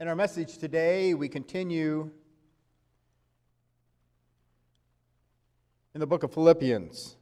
In 0.00 0.08
our 0.08 0.16
message 0.16 0.56
today, 0.56 1.12
we 1.12 1.28
continue 1.28 2.10
in 5.92 6.00
the 6.00 6.06
book 6.06 6.22
of 6.22 6.32
Philippians. 6.32 7.16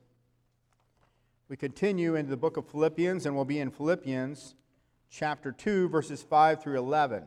We 1.49 1.57
continue 1.57 2.15
in 2.15 2.29
the 2.29 2.37
book 2.37 2.57
of 2.57 2.69
Philippians, 2.69 3.27
and 3.27 3.35
we'll 3.35 3.45
be 3.45 3.59
in 3.59 3.73
Philippians 3.73 4.55
chapter 5.11 5.51
2, 5.51 5.89
verses 5.89 6.23
5 6.23 6.63
through 6.63 6.79
11. 6.79 7.25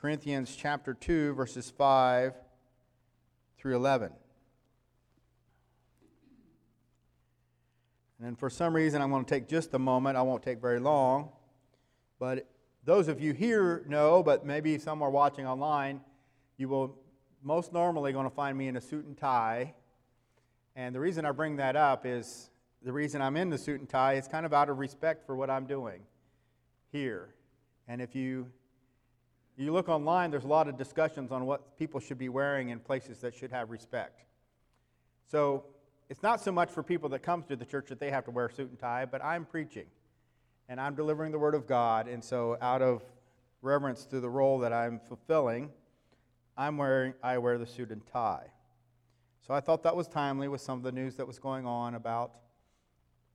Corinthians 0.00 0.56
chapter 0.56 0.94
2, 0.94 1.34
verses 1.34 1.68
5 1.68 2.32
through 3.58 3.76
11. 3.76 4.12
And 8.24 8.38
for 8.38 8.48
some 8.48 8.74
reason, 8.74 9.02
I'm 9.02 9.10
going 9.10 9.26
to 9.26 9.30
take 9.30 9.46
just 9.46 9.74
a 9.74 9.78
moment. 9.78 10.16
I 10.16 10.22
won't 10.22 10.42
take 10.42 10.58
very 10.58 10.80
long. 10.80 11.28
But 12.18 12.48
those 12.84 13.08
of 13.08 13.20
you 13.20 13.32
here 13.32 13.84
know, 13.86 14.22
but 14.22 14.44
maybe 14.44 14.78
some 14.78 15.02
are 15.02 15.10
watching 15.10 15.46
online, 15.46 16.00
you 16.56 16.68
will 16.68 16.96
most 17.42 17.72
normally 17.72 18.12
going 18.12 18.28
to 18.28 18.34
find 18.34 18.56
me 18.56 18.68
in 18.68 18.76
a 18.76 18.80
suit 18.80 19.04
and 19.04 19.16
tie. 19.16 19.74
And 20.74 20.94
the 20.94 21.00
reason 21.00 21.24
I 21.24 21.32
bring 21.32 21.56
that 21.56 21.76
up 21.76 22.06
is 22.06 22.50
the 22.82 22.92
reason 22.92 23.22
I'm 23.22 23.36
in 23.36 23.50
the 23.50 23.58
suit 23.58 23.80
and 23.80 23.88
tie 23.88 24.14
is 24.14 24.26
kind 24.26 24.46
of 24.46 24.52
out 24.52 24.68
of 24.68 24.78
respect 24.78 25.26
for 25.26 25.36
what 25.36 25.50
I'm 25.50 25.66
doing 25.66 26.00
here. 26.90 27.34
And 27.88 28.00
if 28.00 28.14
you 28.14 28.48
you 29.56 29.70
look 29.72 29.88
online, 29.88 30.30
there's 30.30 30.44
a 30.44 30.48
lot 30.48 30.66
of 30.66 30.78
discussions 30.78 31.30
on 31.30 31.44
what 31.44 31.76
people 31.78 32.00
should 32.00 32.18
be 32.18 32.30
wearing 32.30 32.70
in 32.70 32.80
places 32.80 33.18
that 33.20 33.34
should 33.34 33.52
have 33.52 33.70
respect. 33.70 34.24
So 35.30 35.64
it's 36.08 36.22
not 36.22 36.40
so 36.40 36.50
much 36.50 36.70
for 36.70 36.82
people 36.82 37.10
that 37.10 37.22
come 37.22 37.42
to 37.44 37.54
the 37.54 37.66
church 37.66 37.88
that 37.88 38.00
they 38.00 38.10
have 38.10 38.24
to 38.24 38.30
wear 38.30 38.48
suit 38.48 38.70
and 38.70 38.78
tie, 38.78 39.04
but 39.04 39.22
I'm 39.22 39.44
preaching 39.44 39.86
and 40.68 40.80
I'm 40.80 40.94
delivering 40.94 41.32
the 41.32 41.38
word 41.38 41.54
of 41.54 41.66
God. 41.66 42.08
And 42.08 42.22
so, 42.22 42.56
out 42.60 42.82
of 42.82 43.02
reverence 43.62 44.04
to 44.06 44.20
the 44.20 44.28
role 44.28 44.58
that 44.60 44.72
I'm 44.72 45.00
fulfilling, 45.00 45.70
I'm 46.56 46.76
wearing, 46.76 47.14
I 47.22 47.38
wear 47.38 47.58
the 47.58 47.66
suit 47.66 47.90
and 47.90 48.04
tie. 48.06 48.46
So 49.46 49.54
I 49.54 49.60
thought 49.60 49.82
that 49.82 49.96
was 49.96 50.06
timely 50.06 50.48
with 50.48 50.60
some 50.60 50.78
of 50.78 50.84
the 50.84 50.92
news 50.92 51.16
that 51.16 51.26
was 51.26 51.38
going 51.38 51.66
on 51.66 51.94
about 51.94 52.36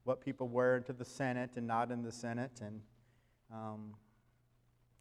what 0.03 0.21
people 0.21 0.47
wear 0.47 0.77
into 0.77 0.93
the 0.93 1.03
Senate 1.03 1.51
and 1.57 1.67
not 1.67 1.91
in 1.91 2.01
the 2.01 2.11
Senate, 2.11 2.61
and 2.61 2.79
um, 3.53 3.93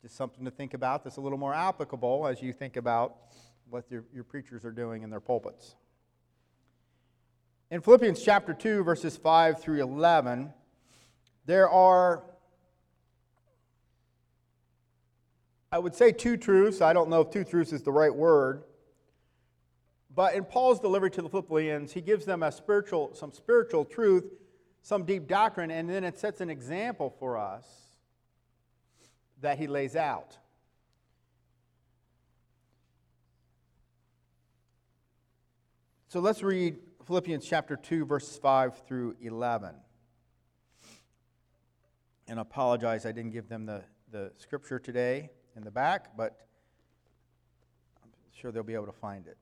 just 0.02 0.16
something 0.16 0.44
to 0.44 0.50
think 0.50 0.74
about 0.74 1.05
that's 1.05 1.16
a 1.16 1.20
little 1.20 1.38
more 1.38 1.55
applicable 1.55 2.27
as 2.27 2.42
you 2.42 2.52
think 2.52 2.77
about 2.77 3.16
what 3.70 3.84
your, 3.88 4.05
your 4.12 4.24
preachers 4.24 4.64
are 4.64 4.72
doing 4.72 5.02
in 5.02 5.11
their 5.11 5.20
pulpits. 5.20 5.77
In 7.70 7.80
Philippians 7.80 8.22
chapter 8.22 8.52
2, 8.52 8.83
verses 8.83 9.16
5 9.16 9.61
through 9.61 9.80
11, 9.83 10.52
there 11.47 11.70
are, 11.70 12.25
I 15.70 15.78
would 15.78 15.94
say, 15.94 16.12
two 16.12 16.36
truths. 16.36 16.80
I 16.80 16.92
don't 16.92 17.08
know 17.08 17.20
if 17.22 17.30
two 17.30 17.44
truths 17.44 17.72
is 17.72 17.83
the 17.83 17.92
right 17.92 18.14
word. 18.14 18.64
But 20.14 20.34
in 20.34 20.44
Paul's 20.44 20.80
delivery 20.80 21.11
to 21.12 21.22
the 21.22 21.28
Philippians, 21.28 21.92
he 21.92 22.00
gives 22.00 22.24
them 22.24 22.42
a 22.42 22.50
spiritual, 22.50 23.14
some 23.14 23.33
spiritual 23.33 23.84
truth, 23.84 24.24
some 24.83 25.05
deep 25.05 25.28
doctrine, 25.28 25.70
and 25.70 25.89
then 25.89 26.05
it 26.05 26.19
sets 26.19 26.41
an 26.41 26.50
example 26.50 27.14
for 27.19 27.36
us 27.36 27.67
that 29.41 29.58
he 29.58 29.67
lays 29.67 29.94
out. 29.94 30.39
So 36.08 36.20
let's 36.20 36.42
read 36.42 36.77
Philippians 37.06 37.44
chapter 37.44 37.77
2, 37.77 38.06
verses 38.06 38.39
5 38.39 38.86
through 38.86 39.17
11. 39.20 39.74
And 42.28 42.41
apologize, 42.41 43.06
I 43.06 43.12
didn't 43.12 43.30
give 43.30 43.48
them 43.48 43.66
the, 43.66 43.84
the 44.10 44.32
scripture 44.36 44.78
today 44.78 45.30
in 45.56 45.62
the 45.62 45.70
back, 45.70 46.16
but 46.16 46.46
I'm 48.02 48.10
sure 48.33 48.50
they'll 48.50 48.64
be 48.64 48.74
able 48.74 48.86
to 48.86 48.92
find 48.92 49.27
it. 49.27 49.36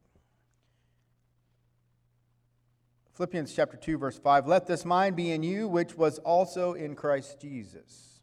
Philippians 3.15 3.55
chapter 3.55 3.77
2, 3.77 3.97
verse 3.97 4.19
5 4.19 4.47
Let 4.47 4.67
this 4.67 4.85
mind 4.85 5.17
be 5.17 5.31
in 5.31 5.43
you, 5.43 5.67
which 5.67 5.97
was 5.97 6.19
also 6.19 6.75
in 6.75 6.95
Christ 6.95 7.41
Jesus. 7.41 8.21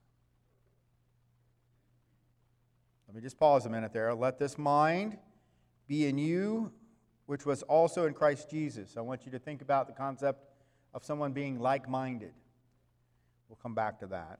Let 3.07 3.15
me 3.15 3.21
just 3.21 3.39
pause 3.39 3.65
a 3.65 3.69
minute 3.69 3.93
there. 3.93 4.13
Let 4.13 4.37
this 4.37 4.57
mind 4.57 5.17
be 5.87 6.05
in 6.05 6.17
you, 6.17 6.71
which 7.25 7.45
was 7.45 7.63
also 7.63 8.05
in 8.05 8.13
Christ 8.13 8.49
Jesus. 8.49 8.95
I 8.95 9.01
want 9.01 9.25
you 9.25 9.31
to 9.31 9.39
think 9.39 9.61
about 9.61 9.87
the 9.87 9.93
concept 9.93 10.45
of 10.93 11.03
someone 11.03 11.33
being 11.33 11.59
like 11.59 11.89
minded. 11.89 12.33
We'll 13.49 13.59
come 13.61 13.75
back 13.75 13.99
to 13.99 14.07
that 14.07 14.39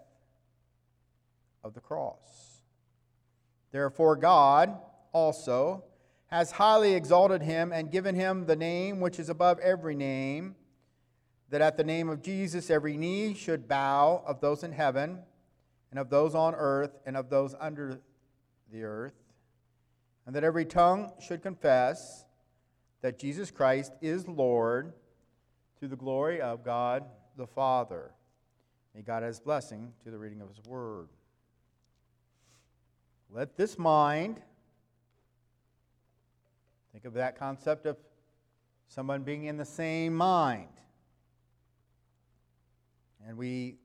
of 1.63 1.73
the 1.73 1.79
cross. 1.79 2.61
Therefore, 3.71 4.15
God 4.15 4.77
also 5.13 5.83
has 6.27 6.51
highly 6.51 6.93
exalted 6.93 7.41
him 7.41 7.71
and 7.71 7.91
given 7.91 8.15
him 8.15 8.45
the 8.45 8.55
name 8.55 8.99
which 8.99 9.19
is 9.19 9.29
above 9.29 9.59
every 9.59 9.95
name, 9.95 10.55
that 11.49 11.61
at 11.61 11.77
the 11.77 11.83
name 11.83 12.07
of 12.09 12.21
Jesus 12.21 12.69
every 12.69 12.95
knee 12.95 13.33
should 13.33 13.67
bow 13.67 14.23
of 14.25 14.39
those 14.39 14.63
in 14.63 14.71
heaven, 14.71 15.19
and 15.89 15.99
of 15.99 16.09
those 16.09 16.33
on 16.33 16.55
earth, 16.55 16.97
and 17.05 17.17
of 17.17 17.29
those 17.29 17.53
under 17.59 17.99
the 18.71 18.83
earth, 18.83 19.13
and 20.25 20.33
that 20.35 20.43
every 20.43 20.63
tongue 20.63 21.11
should 21.19 21.41
confess 21.41 22.25
that 23.01 23.19
Jesus 23.19 23.51
Christ 23.51 23.91
is 24.01 24.27
Lord 24.27 24.93
to 25.81 25.87
the 25.87 25.97
glory 25.97 26.39
of 26.39 26.63
God 26.63 27.03
the 27.35 27.47
Father. 27.47 28.11
May 28.95 29.01
God 29.01 29.23
add 29.23 29.27
his 29.27 29.39
blessing 29.39 29.93
to 30.03 30.11
the 30.11 30.17
reading 30.17 30.41
of 30.41 30.47
his 30.47 30.59
word. 30.65 31.09
Let 33.33 33.55
this 33.55 33.79
mind, 33.79 34.41
think 36.91 37.05
of 37.05 37.13
that 37.13 37.39
concept 37.39 37.85
of 37.85 37.95
someone 38.89 39.23
being 39.23 39.45
in 39.45 39.55
the 39.55 39.63
same 39.63 40.13
mind. 40.13 40.67
And 43.25 43.37
we 43.37 43.77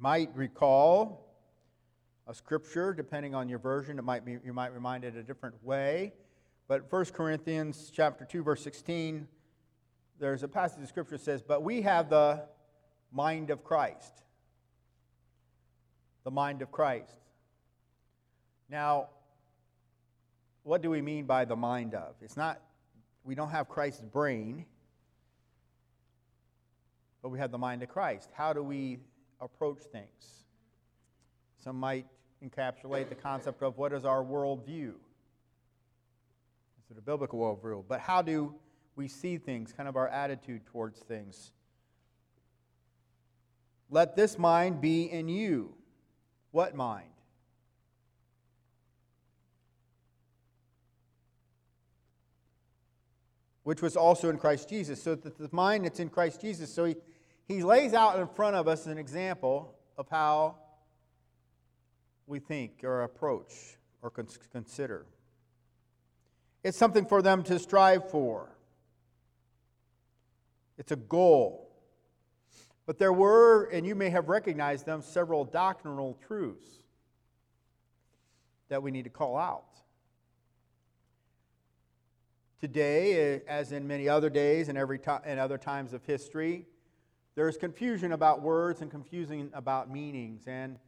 might 0.00 0.34
recall 0.34 1.24
a 2.26 2.34
scripture, 2.34 2.92
depending 2.92 3.32
on 3.36 3.48
your 3.48 3.60
version, 3.60 4.00
it 4.00 4.02
might 4.02 4.24
be, 4.24 4.38
you 4.44 4.52
might 4.52 4.74
remind 4.74 5.04
it 5.04 5.14
a 5.14 5.22
different 5.22 5.54
way. 5.64 6.14
But 6.66 6.90
1 6.90 7.04
Corinthians 7.06 7.92
chapter 7.94 8.24
2, 8.24 8.42
verse 8.42 8.62
16, 8.64 9.28
there's 10.18 10.42
a 10.42 10.48
passage 10.48 10.82
of 10.82 10.88
scripture 10.88 11.16
that 11.16 11.22
says, 11.22 11.42
But 11.42 11.62
we 11.62 11.82
have 11.82 12.10
the 12.10 12.42
mind 13.12 13.50
of 13.50 13.62
Christ. 13.62 14.22
The 16.24 16.32
mind 16.32 16.60
of 16.60 16.72
Christ. 16.72 17.16
Now, 18.68 19.08
what 20.62 20.82
do 20.82 20.90
we 20.90 21.00
mean 21.00 21.26
by 21.26 21.44
the 21.44 21.56
mind 21.56 21.94
of? 21.94 22.14
It's 22.20 22.36
not, 22.36 22.60
we 23.24 23.34
don't 23.34 23.50
have 23.50 23.68
Christ's 23.68 24.02
brain, 24.02 24.66
but 27.22 27.28
we 27.28 27.38
have 27.38 27.50
the 27.50 27.58
mind 27.58 27.82
of 27.82 27.88
Christ. 27.88 28.30
How 28.32 28.52
do 28.52 28.62
we 28.62 28.98
approach 29.40 29.82
things? 29.92 30.44
Some 31.62 31.78
might 31.78 32.06
encapsulate 32.44 33.08
the 33.08 33.14
concept 33.14 33.62
of 33.62 33.78
what 33.78 33.92
is 33.92 34.04
our 34.04 34.22
worldview? 34.22 34.90
Is 34.90 36.90
it 36.90 36.98
a 36.98 37.02
biblical 37.02 37.38
worldview? 37.38 37.84
But 37.88 38.00
how 38.00 38.22
do 38.22 38.54
we 38.96 39.08
see 39.08 39.38
things, 39.38 39.72
kind 39.72 39.88
of 39.88 39.96
our 39.96 40.08
attitude 40.08 40.66
towards 40.66 41.00
things? 41.00 41.52
Let 43.90 44.16
this 44.16 44.38
mind 44.38 44.80
be 44.80 45.04
in 45.04 45.28
you. 45.28 45.74
What 46.50 46.74
mind? 46.74 47.08
Which 53.66 53.82
was 53.82 53.96
also 53.96 54.30
in 54.30 54.38
Christ 54.38 54.68
Jesus. 54.68 55.02
So 55.02 55.16
that 55.16 55.36
the 55.36 55.48
mind 55.50 55.86
that's 55.86 55.98
in 55.98 56.08
Christ 56.08 56.40
Jesus. 56.40 56.72
So 56.72 56.84
he, 56.84 56.94
he 57.48 57.64
lays 57.64 57.94
out 57.94 58.16
in 58.16 58.28
front 58.28 58.54
of 58.54 58.68
us 58.68 58.86
an 58.86 58.96
example 58.96 59.74
of 59.98 60.06
how 60.08 60.54
we 62.28 62.38
think 62.38 62.84
or 62.84 63.02
approach 63.02 63.76
or 64.02 64.12
consider. 64.52 65.04
It's 66.62 66.78
something 66.78 67.06
for 67.06 67.22
them 67.22 67.42
to 67.42 67.58
strive 67.58 68.08
for, 68.08 68.56
it's 70.78 70.92
a 70.92 70.96
goal. 70.96 71.64
But 72.86 73.00
there 73.00 73.12
were, 73.12 73.64
and 73.72 73.84
you 73.84 73.96
may 73.96 74.10
have 74.10 74.28
recognized 74.28 74.86
them, 74.86 75.02
several 75.02 75.44
doctrinal 75.44 76.16
truths. 76.24 76.68
that 78.68 78.80
we 78.80 78.92
need 78.92 79.02
to 79.04 79.10
call 79.10 79.36
out. 79.36 79.75
Today, 82.58 83.34
eh, 83.34 83.38
as 83.46 83.72
in 83.72 83.86
many 83.86 84.08
other 84.08 84.30
days 84.30 84.68
and 84.68 84.78
every 84.78 84.98
and 85.24 85.38
other 85.38 85.58
times 85.58 85.92
of 85.92 86.04
history, 86.04 86.66
there's 87.34 87.58
confusion 87.58 88.12
about 88.12 88.40
words 88.40 88.80
and 88.80 88.90
confusion 88.90 89.50
about 89.52 89.90
meanings. 89.90 90.44
And 90.46 90.78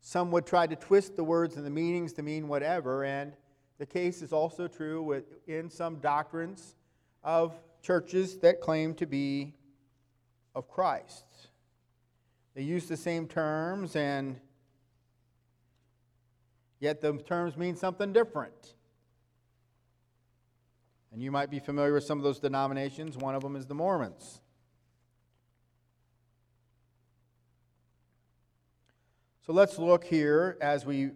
some 0.00 0.30
would 0.30 0.46
try 0.46 0.68
to 0.68 0.76
twist 0.76 1.16
the 1.16 1.24
words 1.24 1.56
and 1.56 1.66
the 1.66 1.70
meanings 1.70 2.12
to 2.14 2.22
mean 2.22 2.46
whatever. 2.46 3.04
And 3.04 3.32
the 3.78 3.86
case 3.86 4.22
is 4.22 4.32
also 4.32 4.68
true 4.68 5.24
in 5.48 5.70
some 5.70 5.96
doctrines 5.96 6.76
of 7.24 7.52
churches 7.82 8.38
that 8.38 8.60
claim 8.60 8.94
to 8.94 9.06
be 9.06 9.54
of 10.54 10.68
Christ. 10.68 11.24
They 12.54 12.62
use 12.62 12.86
the 12.86 12.96
same 12.96 13.26
terms, 13.26 13.94
and 13.96 14.40
yet 16.80 17.00
the 17.00 17.12
terms 17.18 17.56
mean 17.56 17.76
something 17.76 18.12
different. 18.12 18.74
And 21.12 21.22
you 21.22 21.30
might 21.30 21.50
be 21.50 21.58
familiar 21.58 21.94
with 21.94 22.04
some 22.04 22.18
of 22.18 22.24
those 22.24 22.38
denominations. 22.38 23.16
One 23.16 23.34
of 23.34 23.42
them 23.42 23.56
is 23.56 23.66
the 23.66 23.74
Mormons. 23.74 24.40
So 29.46 29.52
let's 29.54 29.78
look 29.78 30.04
here 30.04 30.58
as 30.60 30.84
we 30.84 31.10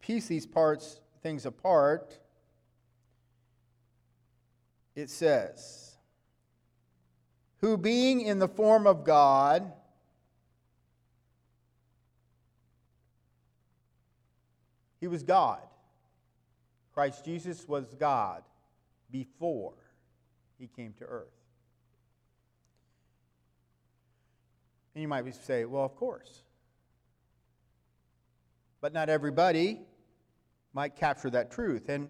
piece 0.00 0.26
these 0.26 0.46
parts 0.46 1.00
things 1.22 1.44
apart. 1.44 2.18
It 4.94 5.10
says, 5.10 5.96
who 7.60 7.76
being 7.76 8.22
in 8.22 8.38
the 8.38 8.48
form 8.48 8.86
of 8.86 9.04
God 9.04 9.72
he 15.00 15.06
was 15.06 15.22
God. 15.22 15.60
Christ 16.94 17.24
Jesus 17.26 17.68
was 17.68 17.94
God 17.94 18.42
before 19.14 19.74
he 20.58 20.66
came 20.66 20.92
to 20.98 21.04
earth. 21.04 21.28
And 24.94 25.02
you 25.02 25.08
might 25.08 25.32
say, 25.34 25.64
well, 25.64 25.84
of 25.84 25.94
course 25.96 26.42
but 28.84 28.92
not 28.92 29.08
everybody 29.08 29.80
might 30.74 30.94
capture 30.94 31.30
that 31.30 31.50
truth. 31.50 31.88
And 31.88 32.06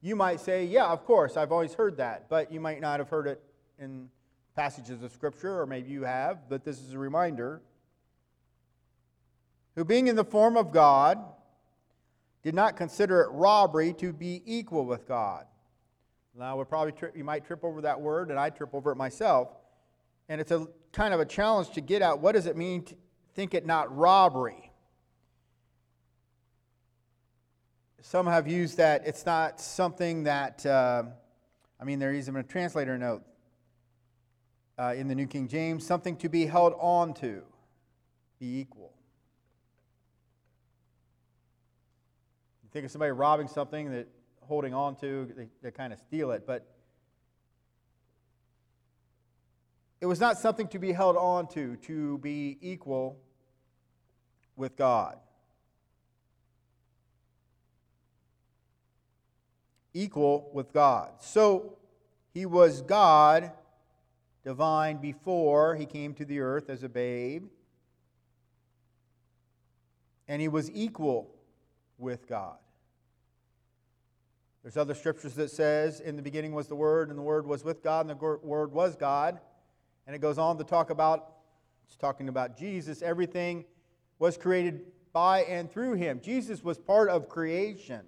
you 0.00 0.16
might 0.16 0.40
say, 0.40 0.64
yeah, 0.64 0.86
of 0.86 1.04
course, 1.04 1.36
I've 1.36 1.52
always 1.52 1.74
heard 1.74 1.98
that, 1.98 2.30
but 2.30 2.50
you 2.50 2.60
might 2.60 2.80
not 2.80 2.98
have 2.98 3.10
heard 3.10 3.26
it 3.26 3.42
in 3.78 4.08
passages 4.56 5.02
of 5.02 5.12
Scripture, 5.12 5.60
or 5.60 5.66
maybe 5.66 5.90
you 5.90 6.04
have, 6.04 6.48
but 6.48 6.64
this 6.64 6.80
is 6.80 6.94
a 6.94 6.98
reminder. 6.98 7.60
Who, 9.76 9.84
being 9.84 10.06
in 10.06 10.16
the 10.16 10.24
form 10.24 10.56
of 10.56 10.72
God, 10.72 11.18
did 12.42 12.54
not 12.54 12.74
consider 12.74 13.20
it 13.20 13.28
robbery 13.30 13.92
to 13.92 14.10
be 14.10 14.40
equal 14.46 14.86
with 14.86 15.06
God. 15.06 15.44
Now, 16.36 16.56
we'll 16.56 16.64
probably 16.64 16.92
tri- 16.92 17.10
you 17.14 17.24
might 17.24 17.46
trip 17.46 17.62
over 17.62 17.80
that 17.82 18.00
word, 18.00 18.30
and 18.30 18.38
I 18.38 18.50
trip 18.50 18.74
over 18.74 18.90
it 18.90 18.96
myself. 18.96 19.48
And 20.28 20.40
it's 20.40 20.50
a 20.50 20.66
kind 20.92 21.14
of 21.14 21.20
a 21.20 21.24
challenge 21.24 21.70
to 21.72 21.80
get 21.80 22.02
out. 22.02 22.20
What 22.20 22.32
does 22.32 22.46
it 22.46 22.56
mean 22.56 22.84
to 22.84 22.94
think 23.34 23.54
it 23.54 23.64
not 23.64 23.94
robbery? 23.96 24.72
Some 28.00 28.26
have 28.26 28.46
used 28.46 28.76
that 28.78 29.06
it's 29.06 29.24
not 29.24 29.60
something 29.60 30.24
that, 30.24 30.66
uh, 30.66 31.04
I 31.80 31.84
mean, 31.84 31.98
there's 31.98 32.28
even 32.28 32.40
a 32.40 32.42
translator 32.42 32.98
note 32.98 33.22
uh, 34.78 34.94
in 34.96 35.08
the 35.08 35.14
New 35.14 35.26
King 35.26 35.48
James 35.48 35.86
something 35.86 36.16
to 36.16 36.28
be 36.28 36.46
held 36.46 36.74
on 36.78 37.14
to, 37.14 37.42
be 38.38 38.58
equal. 38.58 38.92
You 42.62 42.68
think 42.72 42.84
of 42.84 42.90
somebody 42.90 43.12
robbing 43.12 43.48
something 43.48 43.90
that 43.92 44.08
holding 44.46 44.74
on 44.74 44.96
to, 44.96 45.32
they, 45.36 45.48
they 45.62 45.70
kind 45.70 45.92
of 45.92 45.98
steal 45.98 46.30
it, 46.30 46.46
but 46.46 46.66
it 50.00 50.06
was 50.06 50.20
not 50.20 50.38
something 50.38 50.68
to 50.68 50.78
be 50.78 50.92
held 50.92 51.16
on 51.16 51.46
to, 51.48 51.76
to 51.76 52.18
be 52.18 52.58
equal 52.60 53.18
with 54.56 54.76
God. 54.76 55.18
equal 59.94 60.50
with 60.52 60.72
God. 60.72 61.12
So 61.20 61.78
he 62.34 62.44
was 62.44 62.82
God, 62.82 63.52
divine, 64.44 64.98
before 64.98 65.76
he 65.76 65.86
came 65.86 66.12
to 66.14 66.24
the 66.24 66.40
earth 66.40 66.68
as 66.68 66.82
a 66.82 66.88
babe. 66.88 67.44
And 70.26 70.42
he 70.42 70.48
was 70.48 70.70
equal 70.72 71.30
with 71.96 72.26
God. 72.26 72.56
There's 74.64 74.76
other 74.76 74.94
scriptures 74.94 75.34
that 75.34 75.52
says, 75.52 76.00
in 76.00 76.16
the 76.16 76.22
beginning 76.22 76.52
was 76.52 76.66
the 76.66 76.74
Word, 76.74 77.10
and 77.10 77.16
the 77.16 77.22
Word 77.22 77.46
was 77.46 77.62
with 77.62 77.84
God, 77.84 78.08
and 78.08 78.18
the 78.18 78.38
Word 78.42 78.72
was 78.72 78.96
God. 78.96 79.38
And 80.06 80.16
it 80.16 80.18
goes 80.18 80.38
on 80.38 80.58
to 80.58 80.64
talk 80.64 80.90
about, 80.90 81.34
it's 81.86 81.96
talking 81.96 82.28
about 82.28 82.58
Jesus. 82.58 83.02
Everything 83.02 83.64
was 84.18 84.36
created 84.36 84.80
by 85.12 85.42
and 85.42 85.70
through 85.70 85.94
him. 85.94 86.20
Jesus 86.20 86.64
was 86.64 86.78
part 86.78 87.08
of 87.08 87.28
creation 87.28 88.00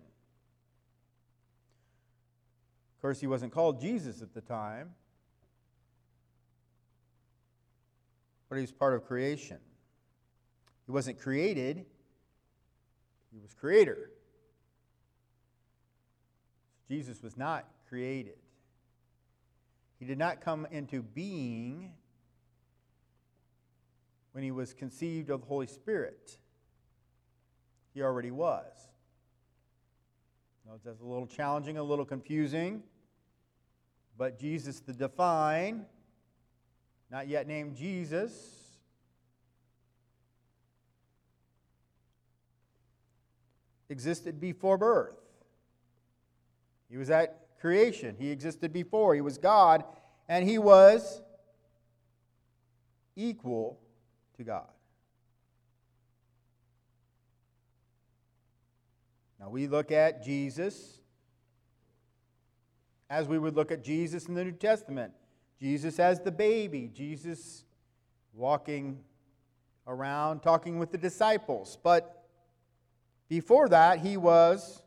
Of 2.97 3.03
course, 3.03 3.21
he 3.21 3.27
wasn't 3.27 3.53
called 3.53 3.81
Jesus 3.81 4.23
at 4.23 4.33
the 4.33 4.41
time, 4.41 4.95
but 8.49 8.57
he 8.57 8.63
was 8.63 8.73
part 8.73 8.95
of 8.95 9.05
creation. 9.05 9.59
He 10.87 10.93
wasn't 10.93 11.19
created, 11.19 11.85
he 13.31 13.39
was 13.39 13.53
creator. 13.53 14.11
Jesus 16.89 17.23
was 17.23 17.37
not 17.37 17.67
created. 17.89 18.39
He 19.99 20.05
did 20.05 20.19
not 20.19 20.41
come 20.41 20.67
into 20.71 21.03
being 21.03 21.93
when 24.33 24.45
he 24.45 24.51
was 24.51 24.75
conceived 24.75 25.31
of 25.31 25.41
the 25.41 25.47
Holy 25.47 25.67
Spirit. 25.67 26.39
He 27.95 28.03
already 28.03 28.31
was. 28.31 28.67
that's 30.85 31.01
a 31.01 31.05
little 31.05 31.27
challenging, 31.27 31.79
a 31.79 31.83
little 31.83 32.05
confusing. 32.05 32.83
But 34.19 34.39
Jesus 34.39 34.81
the 34.81 34.93
divine, 34.93 35.87
not 37.11 37.29
yet 37.29 37.47
named 37.47 37.77
Jesus, 37.77 38.33
existed 43.89 44.41
before 44.41 44.77
birth. 44.77 45.26
He 46.91 46.97
was 46.97 47.11
at 47.11 47.41
creation. 47.61 48.17
He 48.19 48.31
existed 48.31 48.73
before. 48.73 49.15
He 49.15 49.21
was 49.21 49.39
God, 49.39 49.85
and 50.29 50.49
he 50.49 50.59
was 50.59 51.21
equal 53.17 53.79
to 54.37 54.45
God. 54.45 54.69
Now 59.41 59.49
we 59.49 59.67
look 59.67 59.91
at 59.91 60.25
Jesus 60.25 61.01
as 63.09 63.29
we 63.29 63.39
would 63.39 63.55
look 63.55 63.71
at 63.71 63.85
Jesus 63.85 64.27
in 64.27 64.35
the 64.35 64.45
New 64.45 64.53
Testament. 64.53 65.13
Jesus 65.61 65.99
as 65.99 66.21
the 66.21 66.33
baby, 66.33 66.91
Jesus 66.93 67.65
walking 68.35 68.99
around 69.87 70.41
talking 70.41 70.79
with 70.79 70.91
the 70.91 70.99
disciples. 70.99 71.79
But 71.83 72.25
before 73.29 73.69
that, 73.69 74.01
he 74.01 74.17
was 74.17 74.83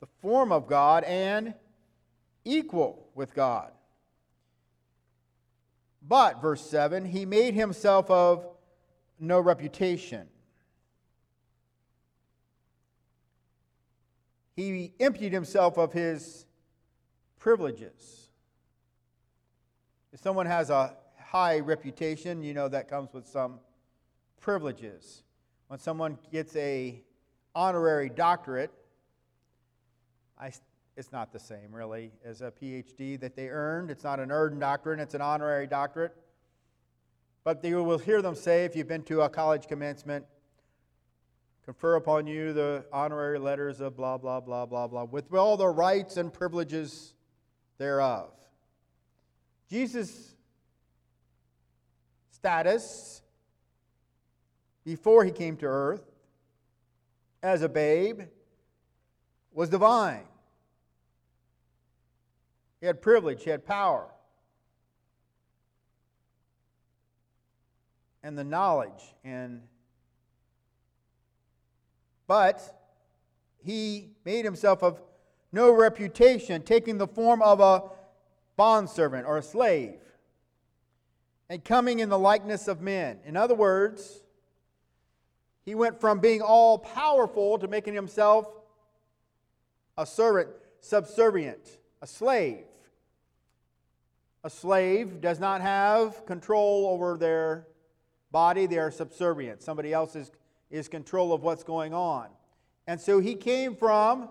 the 0.00 0.06
form 0.20 0.52
of 0.52 0.66
God 0.66 1.04
and 1.04 1.54
equal 2.44 3.08
with 3.14 3.34
God. 3.34 3.72
But, 6.06 6.40
verse 6.40 6.64
7, 6.68 7.04
he 7.04 7.26
made 7.26 7.54
himself 7.54 8.10
of 8.10 8.46
no 9.18 9.40
reputation. 9.40 10.28
He 14.54 14.92
emptied 15.00 15.32
himself 15.32 15.76
of 15.76 15.92
his 15.92 16.46
privileges. 17.38 18.28
If 20.12 20.20
someone 20.20 20.46
has 20.46 20.70
a 20.70 20.96
high 21.18 21.58
reputation, 21.58 22.42
you 22.42 22.54
know 22.54 22.68
that 22.68 22.88
comes 22.88 23.12
with 23.12 23.26
some 23.26 23.60
privileges. 24.40 25.24
When 25.68 25.78
someone 25.78 26.18
gets 26.30 26.54
a 26.56 27.02
honorary 27.54 28.08
doctorate, 28.08 28.70
I, 30.38 30.52
it's 30.96 31.12
not 31.12 31.32
the 31.32 31.38
same 31.38 31.72
really 31.72 32.10
as 32.24 32.42
a 32.42 32.50
PhD 32.50 33.18
that 33.20 33.36
they 33.36 33.48
earned. 33.48 33.90
It's 33.90 34.04
not 34.04 34.20
an 34.20 34.30
earned 34.30 34.60
doctorate, 34.60 35.00
it's 35.00 35.14
an 35.14 35.20
honorary 35.20 35.66
doctorate. 35.66 36.14
But 37.44 37.64
you 37.64 37.82
will 37.82 37.98
hear 37.98 38.22
them 38.22 38.34
say, 38.34 38.64
if 38.64 38.74
you've 38.74 38.88
been 38.88 39.04
to 39.04 39.22
a 39.22 39.28
college 39.28 39.68
commencement, 39.68 40.24
confer 41.64 41.94
upon 41.94 42.26
you 42.26 42.52
the 42.52 42.84
honorary 42.92 43.38
letters 43.38 43.80
of 43.80 43.96
blah, 43.96 44.18
blah, 44.18 44.40
blah, 44.40 44.66
blah, 44.66 44.86
blah, 44.86 45.04
with 45.04 45.32
all 45.32 45.56
the 45.56 45.68
rights 45.68 46.16
and 46.16 46.32
privileges 46.32 47.14
thereof. 47.78 48.30
Jesus' 49.70 50.34
status 52.30 53.22
before 54.84 55.24
he 55.24 55.30
came 55.30 55.56
to 55.56 55.66
earth 55.66 56.04
as 57.42 57.62
a 57.62 57.68
babe 57.68 58.22
was 59.56 59.70
divine. 59.70 60.22
He 62.78 62.86
had 62.86 63.00
privilege, 63.00 63.42
he 63.42 63.50
had 63.50 63.64
power. 63.64 64.06
And 68.22 68.36
the 68.36 68.44
knowledge 68.44 69.14
and 69.24 69.62
but 72.26 72.90
he 73.64 74.10
made 74.24 74.44
himself 74.44 74.82
of 74.82 75.00
no 75.52 75.70
reputation, 75.70 76.62
taking 76.62 76.98
the 76.98 77.06
form 77.06 77.40
of 77.40 77.60
a 77.60 77.84
bondservant 78.56 79.26
or 79.26 79.38
a 79.38 79.42
slave, 79.42 80.00
and 81.48 81.64
coming 81.64 82.00
in 82.00 82.08
the 82.08 82.18
likeness 82.18 82.66
of 82.66 82.80
men. 82.80 83.20
In 83.24 83.36
other 83.36 83.54
words, 83.54 84.24
he 85.64 85.76
went 85.76 86.00
from 86.00 86.18
being 86.18 86.42
all 86.42 86.78
powerful 86.78 87.58
to 87.58 87.68
making 87.68 87.94
himself 87.94 88.48
a 89.98 90.06
servant, 90.06 90.48
subservient, 90.80 91.78
a 92.02 92.06
slave. 92.06 92.64
A 94.44 94.50
slave 94.50 95.20
does 95.20 95.40
not 95.40 95.60
have 95.60 96.24
control 96.26 96.88
over 96.88 97.16
their 97.16 97.66
body, 98.30 98.66
they 98.66 98.78
are 98.78 98.90
subservient. 98.90 99.62
Somebody 99.62 99.92
else 99.92 100.14
is, 100.14 100.30
is 100.70 100.88
control 100.88 101.32
of 101.32 101.42
what's 101.42 101.64
going 101.64 101.94
on. 101.94 102.28
And 102.86 103.00
so 103.00 103.18
he 103.18 103.34
came 103.34 103.74
from 103.74 104.28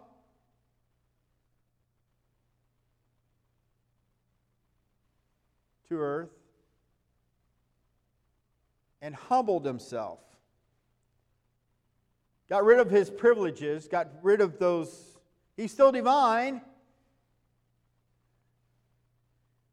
to 5.89 5.99
earth 5.99 6.29
and 9.01 9.15
humbled 9.15 9.65
himself. 9.65 10.19
Got 12.49 12.63
rid 12.63 12.79
of 12.79 12.89
his 12.89 13.09
privileges, 13.09 13.87
got 13.87 14.07
rid 14.21 14.41
of 14.41 14.59
those. 14.59 15.14
He's 15.55 15.71
still 15.71 15.91
divine, 15.91 16.61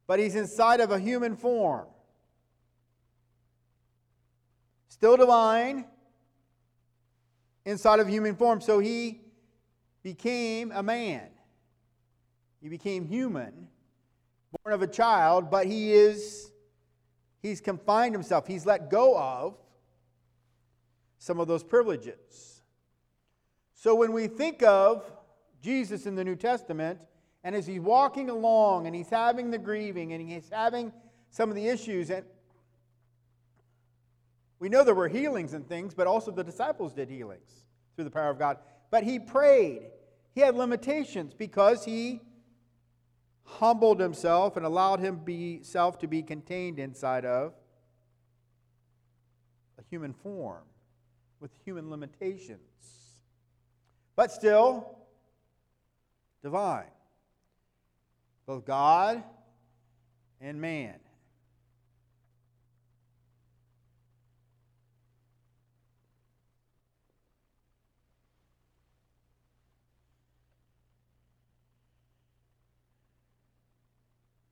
but 0.07 0.19
he's 0.19 0.35
inside 0.37 0.81
of 0.81 0.91
a 0.91 0.99
human 0.99 1.37
form. 1.37 1.87
Still 4.89 5.17
divine, 5.17 5.87
inside 7.65 7.99
of 7.99 8.09
human 8.09 8.37
form. 8.37 8.61
So 8.61 8.79
he 8.79 9.21
became 10.03 10.71
a 10.73 10.83
man. 10.83 11.29
He 12.61 12.69
became 12.69 13.05
human, 13.05 13.69
born 14.63 14.73
of 14.73 14.83
a 14.83 14.87
child, 14.87 15.51
but 15.51 15.67
he 15.67 15.93
is, 15.93 16.53
he's 17.41 17.61
confined 17.61 18.15
himself. 18.15 18.47
He's 18.47 18.65
let 18.65 18.89
go 18.89 19.19
of 19.19 19.57
some 21.19 21.41
of 21.41 21.49
those 21.49 21.65
privileges. 21.65 22.63
So 23.75 23.97
when 23.97 24.13
we 24.13 24.29
think 24.29 24.63
of 24.63 25.05
Jesus 25.63 26.07
in 26.07 26.15
the 26.15 26.25
New 26.25 26.37
Testament, 26.37 26.99
and 27.45 27.55
as 27.55 27.67
he's 27.67 27.81
walking 27.81 28.29
along 28.29 28.87
and 28.87 28.95
he's 28.95 29.09
having 29.09 29.51
the 29.51 29.59
grieving 29.59 30.13
and 30.13 30.29
he's 30.29 30.51
having 30.51 30.93
some 31.31 31.49
of 31.49 31.55
the 31.55 31.69
issues, 31.69 32.11
and 32.11 32.25
we 34.59 34.69
know 34.69 34.85
there 34.85 34.95
were 34.95 35.09
healings 35.09 35.55
and 35.55 35.67
things, 35.67 35.95
but 35.95 36.07
also 36.07 36.31
the 36.31 36.45
disciples 36.45 36.93
did 36.93 37.09
healings 37.09 37.51
through 37.95 38.05
the 38.05 38.11
power 38.11 38.31
of 38.31 38.39
God. 38.39 38.59
But 38.91 39.05
he 39.05 39.19
prayed. 39.19 39.83
He 40.35 40.41
had 40.41 40.55
limitations 40.55 41.35
because 41.35 41.85
he 41.85 42.21
humbled 43.45 44.01
himself 44.01 44.57
and 44.57 44.65
allowed 44.65 45.01
himself 45.01 45.99
to 45.99 46.07
be 46.07 46.23
contained 46.23 46.79
inside 46.79 47.25
of 47.25 47.55
a 49.79 49.83
human 49.91 50.13
form 50.13 50.63
with 51.41 51.51
human 51.65 51.91
limitations. 51.91 52.61
But 54.15 54.31
still, 54.31 54.97
divine. 56.43 56.91
Both 58.47 58.65
God 58.65 59.23
and 60.41 60.61
man. 60.61 60.99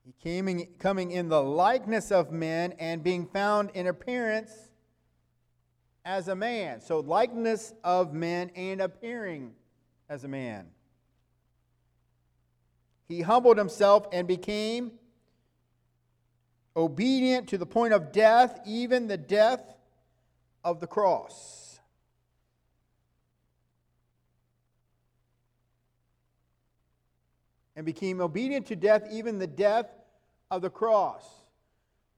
He 0.05 0.13
came, 0.23 0.67
coming 0.79 1.11
in 1.11 1.29
the 1.29 1.43
likeness 1.43 2.13
of 2.13 2.31
men 2.31 2.75
and 2.79 3.03
being 3.03 3.27
found 3.27 3.71
in 3.75 3.89
appearance 3.89 4.53
as 6.05 6.29
a 6.29 6.35
man. 6.35 6.81
So, 6.81 7.01
likeness 7.01 7.73
of 7.85 8.13
men 8.13 8.51
and 8.55 8.81
appearing 8.81 9.53
as 10.09 10.25
a 10.25 10.29
man. 10.29 10.67
He 13.11 13.23
humbled 13.23 13.59
himself 13.59 14.07
and 14.13 14.29
became 14.29 14.93
obedient 16.77 17.49
to 17.49 17.59
the 17.59 17.67
point 17.67 17.93
of 17.93 18.13
death, 18.13 18.61
even 18.65 19.09
the 19.09 19.17
death 19.17 19.75
of 20.63 20.79
the 20.79 20.87
cross. 20.87 21.81
And 27.75 27.85
became 27.85 28.21
obedient 28.21 28.67
to 28.67 28.77
death, 28.77 29.03
even 29.11 29.41
the 29.41 29.49
death 29.49 29.87
of 30.49 30.63
the 30.63 30.71
cross. 30.71 31.27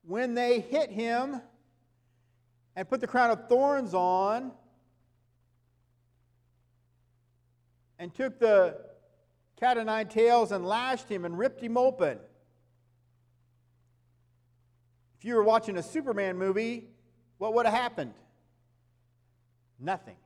When 0.02 0.34
they 0.34 0.60
hit 0.60 0.90
him 0.90 1.40
and 2.76 2.86
put 2.86 3.00
the 3.00 3.06
crown 3.06 3.30
of 3.30 3.48
thorns 3.48 3.94
on 3.94 4.52
and 7.98 8.14
took 8.14 8.38
the 8.38 8.91
cat 9.56 9.78
o' 9.78 9.82
nine 9.82 10.08
tails 10.08 10.52
and 10.52 10.66
lashed 10.66 11.08
him 11.08 11.24
and 11.24 11.38
ripped 11.38 11.60
him 11.60 11.76
open. 11.76 12.18
If 15.18 15.24
you 15.24 15.36
were 15.36 15.44
watching 15.44 15.76
a 15.76 15.82
Superman 15.82 16.36
movie, 16.36 16.88
what 17.38 17.54
would 17.54 17.66
have 17.66 17.74
happened? 17.74 18.14
Nothing. 19.78 20.16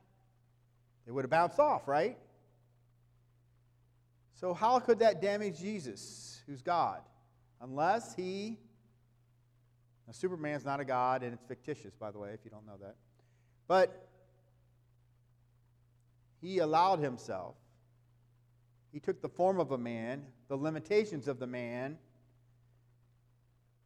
They 1.05 1.11
would 1.11 1.23
have 1.23 1.29
bounced 1.29 1.59
off, 1.59 1.87
right? 1.87 2.17
So, 4.39 4.53
how 4.53 4.79
could 4.79 4.99
that 4.99 5.21
damage 5.21 5.59
Jesus, 5.59 6.41
who's 6.45 6.61
God? 6.61 7.01
Unless 7.61 8.15
he. 8.15 8.57
Now, 10.05 10.13
Superman's 10.13 10.63
not 10.63 10.79
a 10.79 10.85
god, 10.85 11.23
and 11.23 11.33
it's 11.33 11.43
fictitious, 11.43 11.93
by 11.95 12.11
the 12.11 12.19
way, 12.19 12.29
if 12.33 12.39
you 12.45 12.51
don't 12.51 12.65
know 12.65 12.77
that. 12.81 12.95
But 13.67 14.07
he 16.41 16.59
allowed 16.59 16.99
himself. 16.99 17.55
He 18.97 19.01
took 19.01 19.21
the 19.21 19.29
form 19.29 19.59
of 19.59 19.73
a 19.73 19.77
man, 19.77 20.25
the 20.47 20.55
limitations 20.55 21.27
of 21.27 21.37
the 21.37 21.45
man. 21.45 21.99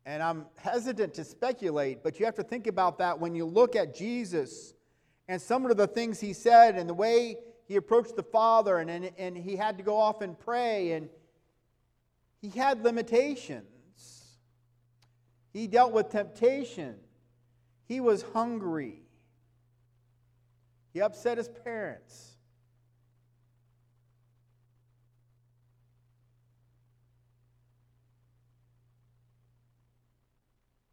And 0.06 0.24
I'm 0.24 0.46
hesitant 0.56 1.16
to 1.16 1.26
speculate, 1.26 2.02
but 2.02 2.18
you 2.18 2.24
have 2.24 2.36
to 2.36 2.44
think 2.44 2.66
about 2.66 2.98
that 3.00 3.20
when 3.20 3.36
you 3.36 3.44
look 3.44 3.76
at 3.76 3.94
Jesus 3.94 4.74
and 5.28 5.42
some 5.42 5.66
of 5.66 5.76
the 5.76 5.86
things 5.86 6.22
he 6.22 6.32
said 6.32 6.78
and 6.78 6.88
the 6.88 6.94
way 6.94 7.36
he 7.68 7.76
approached 7.76 8.16
the 8.16 8.24
Father, 8.24 8.78
and, 8.78 8.90
and, 8.90 9.12
and 9.18 9.38
he 9.38 9.58
had 9.58 9.78
to 9.80 9.84
go 9.84 9.98
off 9.98 10.22
and 10.22 10.40
pray, 10.40 10.94
and 10.94 11.10
he 12.42 12.48
had 12.48 12.82
limitations. 12.82 14.38
He 15.52 15.68
dealt 15.68 15.92
with 15.92 16.08
temptation. 16.08 16.96
He 17.84 18.00
was 18.00 18.24
hungry. 18.32 19.02
He 20.94 21.02
upset 21.02 21.38
his 21.38 21.50
parents. 21.50 22.31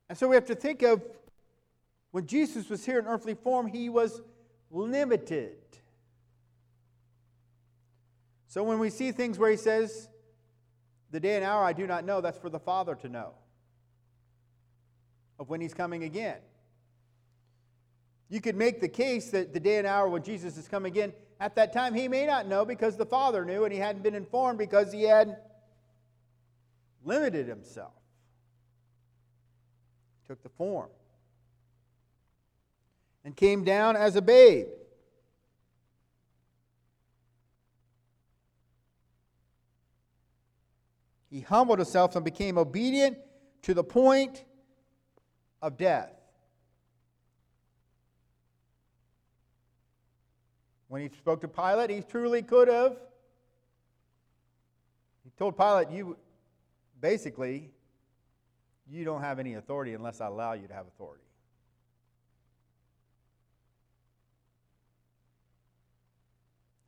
And 0.08 0.16
so 0.16 0.28
we 0.28 0.34
have 0.34 0.46
to 0.46 0.54
think 0.54 0.82
of 0.82 1.02
when 2.10 2.26
Jesus 2.26 2.68
was 2.68 2.84
here 2.84 2.98
in 2.98 3.06
earthly 3.06 3.34
form, 3.34 3.66
he 3.66 3.88
was 3.88 4.22
limited. 4.70 5.56
So 8.46 8.62
when 8.64 8.78
we 8.78 8.90
see 8.90 9.12
things 9.12 9.38
where 9.38 9.50
he 9.50 9.56
says, 9.56 10.08
the 11.10 11.20
day 11.20 11.36
and 11.36 11.44
hour 11.44 11.64
I 11.64 11.72
do 11.72 11.86
not 11.86 12.04
know, 12.04 12.20
that's 12.20 12.38
for 12.38 12.50
the 12.50 12.58
Father 12.58 12.94
to 12.96 13.08
know 13.08 13.34
of 15.38 15.48
when 15.48 15.60
he's 15.60 15.74
coming 15.74 16.04
again. 16.04 16.38
You 18.30 18.40
could 18.40 18.56
make 18.56 18.80
the 18.80 18.88
case 18.88 19.30
that 19.30 19.54
the 19.54 19.60
day 19.60 19.78
and 19.78 19.86
hour 19.86 20.08
when 20.08 20.22
Jesus 20.22 20.56
is 20.56 20.68
coming 20.68 20.92
again, 20.92 21.12
at 21.40 21.54
that 21.56 21.72
time 21.72 21.94
he 21.94 22.08
may 22.08 22.26
not 22.26 22.46
know 22.46 22.64
because 22.64 22.96
the 22.96 23.06
Father 23.06 23.44
knew 23.44 23.64
and 23.64 23.72
he 23.72 23.78
hadn't 23.78 24.02
been 24.02 24.14
informed 24.14 24.58
because 24.58 24.92
he 24.92 25.04
had 25.04 25.36
limited 27.04 27.46
himself. 27.46 27.92
Took 30.28 30.42
the 30.42 30.50
form 30.50 30.90
and 33.24 33.34
came 33.34 33.64
down 33.64 33.96
as 33.96 34.14
a 34.14 34.22
babe. 34.22 34.66
He 41.30 41.40
humbled 41.40 41.78
himself 41.78 42.14
and 42.14 42.24
became 42.24 42.58
obedient 42.58 43.16
to 43.62 43.72
the 43.72 43.82
point 43.82 44.44
of 45.62 45.78
death. 45.78 46.12
When 50.88 51.02
he 51.02 51.08
spoke 51.16 51.40
to 51.40 51.48
Pilate, 51.48 51.88
he 51.90 52.02
truly 52.02 52.42
could 52.42 52.68
have 52.68 52.96
He 55.24 55.30
told 55.38 55.56
Pilate, 55.56 55.90
you 55.90 56.16
basically, 57.00 57.70
you 58.90 59.04
don't 59.04 59.20
have 59.20 59.38
any 59.38 59.54
authority 59.54 59.94
unless 59.94 60.20
I 60.20 60.26
allow 60.26 60.54
you 60.54 60.66
to 60.66 60.74
have 60.74 60.86
authority. 60.86 61.24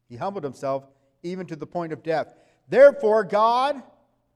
He 0.09 0.17
humbled 0.17 0.45
himself 0.45 0.85
even 1.23 1.47
to 1.47 1.57
the 1.57 1.67
point 1.67 1.93
of 1.93 2.03
death. 2.03 2.35
Therefore, 2.69 3.23
God 3.25 3.83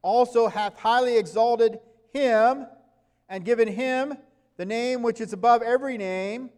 also 0.03 0.49
hath 0.49 0.79
highly 0.79 1.17
exalted 1.17 1.81
him 2.13 2.67
and 3.29 3.45
given 3.45 3.67
him 3.67 4.17
the 4.57 4.67
name 4.67 5.03
which 5.03 5.21
is 5.21 5.33
above 5.33 5.63
every 5.63 5.99
name, 5.99 6.51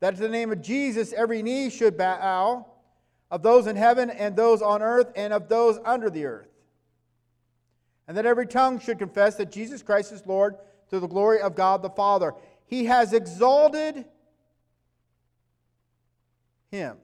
that 0.00 0.14
at 0.14 0.20
the 0.20 0.28
name 0.28 0.52
of 0.52 0.62
Jesus 0.62 1.12
every 1.12 1.42
knee 1.42 1.70
should 1.70 1.96
bow, 1.96 2.66
of 3.30 3.42
those 3.42 3.66
in 3.66 3.76
heaven 3.76 4.10
and 4.10 4.36
those 4.36 4.62
on 4.62 4.80
earth 4.80 5.10
and 5.16 5.32
of 5.32 5.48
those 5.48 5.78
under 5.84 6.08
the 6.08 6.24
earth. 6.24 6.48
And 8.08 8.16
that 8.16 8.26
every 8.26 8.46
tongue 8.46 8.80
should 8.80 8.98
confess 8.98 9.36
that 9.36 9.52
Jesus 9.52 9.82
Christ 9.82 10.12
is 10.12 10.26
Lord 10.26 10.56
to 10.88 10.98
the 10.98 11.06
glory 11.06 11.40
of 11.40 11.54
God 11.54 11.82
the 11.82 11.90
Father. 11.90 12.34
He 12.66 12.86
has 12.86 13.12
exalted 13.12 14.06
him 16.70 16.96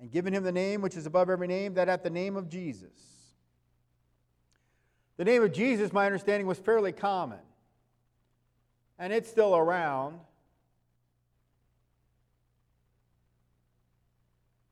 and 0.00 0.10
given 0.10 0.32
him 0.32 0.44
the 0.44 0.52
name 0.52 0.80
which 0.80 0.96
is 0.96 1.06
above 1.06 1.28
every 1.28 1.46
name, 1.46 1.74
that 1.74 1.88
at 1.88 2.02
the 2.02 2.10
name 2.10 2.36
of 2.36 2.48
Jesus. 2.48 2.90
The 5.18 5.24
name 5.24 5.42
of 5.42 5.52
Jesus, 5.52 5.92
my 5.92 6.06
understanding, 6.06 6.46
was 6.46 6.58
fairly 6.58 6.92
common. 6.92 7.40
And 8.98 9.12
it's 9.12 9.28
still 9.28 9.56
around. 9.56 10.20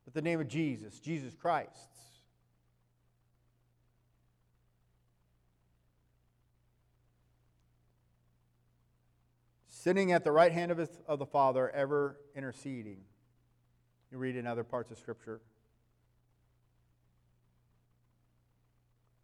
But 0.04 0.14
the 0.14 0.22
name 0.22 0.40
of 0.40 0.48
Jesus, 0.48 1.00
Jesus 1.00 1.34
Christ. 1.34 1.95
Sitting 9.86 10.10
at 10.10 10.24
the 10.24 10.32
right 10.32 10.50
hand 10.50 10.72
of, 10.72 10.78
his, 10.78 10.88
of 11.06 11.20
the 11.20 11.26
Father, 11.26 11.70
ever 11.70 12.16
interceding. 12.34 12.96
You 14.10 14.18
read 14.18 14.34
in 14.34 14.44
other 14.44 14.64
parts 14.64 14.90
of 14.90 14.98
Scripture. 14.98 15.40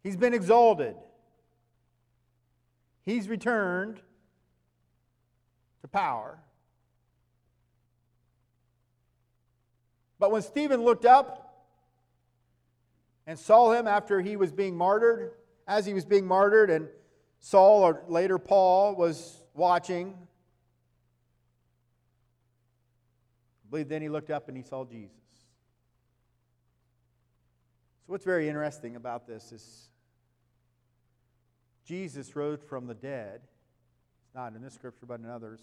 He's 0.03 0.15
been 0.15 0.33
exalted. 0.33 0.95
He's 3.01 3.27
returned 3.27 3.99
to 5.81 5.87
power. 5.89 6.39
But 10.17 10.31
when 10.31 10.43
Stephen 10.43 10.81
looked 10.81 11.03
up 11.03 11.65
and 13.27 13.37
saw 13.37 13.73
him 13.73 13.85
after 13.85 14.21
he 14.21 14.37
was 14.37 14.53
being 14.53 14.77
martyred, 14.77 15.31
as 15.67 15.85
he 15.85 15.93
was 15.93 16.05
being 16.05 16.25
martyred, 16.25 16.69
and 16.69 16.87
Saul, 17.41 17.83
or 17.83 18.01
later 18.07 18.37
Paul, 18.37 18.95
was 18.95 19.43
watching, 19.53 20.15
believe 23.73 23.89
then 23.89 24.03
he 24.03 24.09
looked 24.09 24.29
up 24.29 24.47
and 24.49 24.55
he 24.55 24.61
saw 24.61 24.85
Jesus. 24.85 25.17
So, 28.05 28.11
what's 28.11 28.23
very 28.23 28.47
interesting 28.47 28.95
about 28.95 29.25
this 29.25 29.51
is 29.51 29.89
Jesus 31.83 32.35
rose 32.35 32.59
from 32.61 32.85
the 32.85 32.93
dead. 32.93 33.41
It's 34.27 34.35
not 34.35 34.53
in 34.53 34.61
this 34.61 34.75
scripture, 34.75 35.07
but 35.07 35.19
in 35.21 35.25
others. 35.25 35.59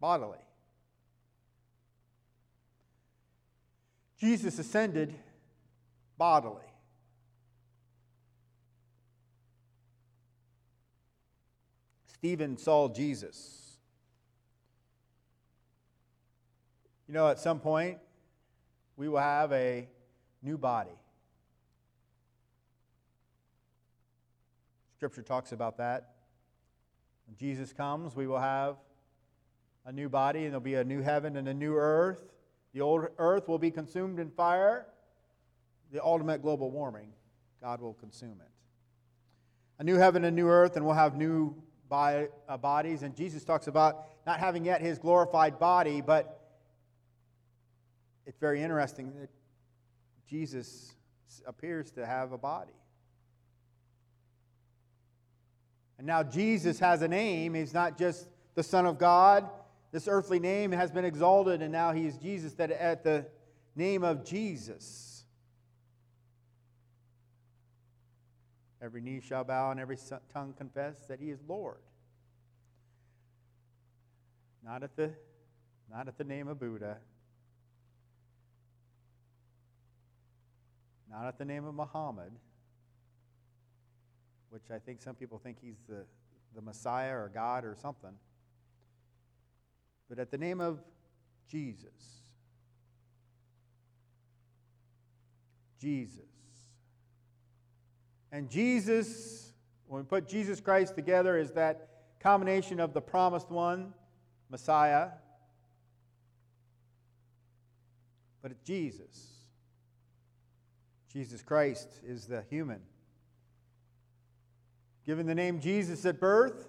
Bodily. 0.00 0.38
Jesus 4.18 4.58
ascended 4.58 5.14
bodily. 6.18 6.66
Stephen 12.08 12.58
saw 12.58 12.88
Jesus. 12.88 13.65
You 17.08 17.14
know, 17.14 17.28
at 17.28 17.38
some 17.38 17.60
point, 17.60 17.98
we 18.96 19.08
will 19.08 19.20
have 19.20 19.52
a 19.52 19.88
new 20.42 20.58
body. 20.58 20.90
Scripture 24.96 25.22
talks 25.22 25.52
about 25.52 25.76
that. 25.76 26.14
When 27.26 27.36
Jesus 27.36 27.72
comes, 27.72 28.16
we 28.16 28.26
will 28.26 28.40
have 28.40 28.76
a 29.84 29.92
new 29.92 30.08
body, 30.08 30.44
and 30.44 30.48
there'll 30.48 30.60
be 30.60 30.74
a 30.74 30.84
new 30.84 31.00
heaven 31.00 31.36
and 31.36 31.46
a 31.46 31.54
new 31.54 31.76
earth. 31.76 32.22
The 32.74 32.80
old 32.80 33.06
earth 33.18 33.46
will 33.46 33.58
be 33.58 33.70
consumed 33.70 34.18
in 34.18 34.30
fire. 34.30 34.86
The 35.92 36.02
ultimate 36.02 36.42
global 36.42 36.72
warming, 36.72 37.12
God 37.62 37.80
will 37.80 37.94
consume 37.94 38.40
it. 38.40 38.50
A 39.78 39.84
new 39.84 39.96
heaven 39.96 40.24
and 40.24 40.34
new 40.34 40.48
earth, 40.48 40.76
and 40.76 40.84
we'll 40.84 40.96
have 40.96 41.16
new 41.16 41.54
uh, 41.90 42.26
bodies. 42.60 43.02
And 43.02 43.14
Jesus 43.14 43.44
talks 43.44 43.68
about 43.68 44.06
not 44.26 44.40
having 44.40 44.64
yet 44.64 44.80
his 44.80 44.98
glorified 44.98 45.60
body, 45.60 46.00
but 46.00 46.35
it's 48.26 48.38
very 48.38 48.62
interesting 48.62 49.12
that 49.20 49.30
Jesus 50.28 50.94
appears 51.46 51.90
to 51.92 52.04
have 52.04 52.32
a 52.32 52.38
body. 52.38 52.72
And 55.98 56.06
now 56.06 56.22
Jesus 56.22 56.78
has 56.80 57.02
a 57.02 57.08
name. 57.08 57.54
He's 57.54 57.72
not 57.72 57.96
just 57.96 58.28
the 58.54 58.62
Son 58.62 58.84
of 58.84 58.98
God. 58.98 59.48
This 59.92 60.08
earthly 60.08 60.40
name 60.40 60.72
has 60.72 60.90
been 60.90 61.04
exalted, 61.04 61.62
and 61.62 61.72
now 61.72 61.92
he 61.92 62.06
is 62.06 62.18
Jesus, 62.18 62.52
that 62.54 62.70
at 62.70 63.04
the 63.04 63.24
name 63.76 64.02
of 64.02 64.24
Jesus, 64.24 65.24
every 68.82 69.00
knee 69.00 69.20
shall 69.20 69.44
bow 69.44 69.70
and 69.70 69.80
every 69.80 69.96
tongue 70.34 70.52
confess 70.58 70.98
that 71.08 71.20
he 71.20 71.30
is 71.30 71.38
Lord. 71.46 71.78
Not 74.64 74.82
at 74.82 74.96
the, 74.96 75.12
not 75.90 76.08
at 76.08 76.18
the 76.18 76.24
name 76.24 76.48
of 76.48 76.58
Buddha, 76.58 76.98
not 81.16 81.28
at 81.28 81.38
the 81.38 81.44
name 81.46 81.64
of 81.64 81.74
Muhammad, 81.74 82.30
which 84.50 84.70
I 84.70 84.78
think 84.78 85.00
some 85.00 85.14
people 85.14 85.38
think 85.38 85.56
he's 85.62 85.80
the, 85.88 86.04
the 86.54 86.60
Messiah 86.60 87.14
or 87.14 87.30
God 87.32 87.64
or 87.64 87.74
something, 87.80 88.12
but 90.10 90.18
at 90.18 90.30
the 90.30 90.36
name 90.36 90.60
of 90.60 90.78
Jesus. 91.48 92.20
Jesus. 95.80 96.20
And 98.30 98.50
Jesus, 98.50 99.52
when 99.86 100.02
we 100.02 100.06
put 100.06 100.28
Jesus 100.28 100.60
Christ 100.60 100.94
together, 100.94 101.38
is 101.38 101.52
that 101.52 101.88
combination 102.20 102.78
of 102.78 102.92
the 102.92 103.00
promised 103.00 103.50
one, 103.50 103.94
Messiah, 104.50 105.08
but 108.42 108.50
it's 108.50 108.62
Jesus. 108.62 109.35
Jesus 111.16 111.40
Christ 111.40 111.88
is 112.06 112.26
the 112.26 112.42
human. 112.50 112.78
Given 115.06 115.24
the 115.24 115.34
name 115.34 115.60
Jesus 115.60 116.04
at 116.04 116.20
birth, 116.20 116.68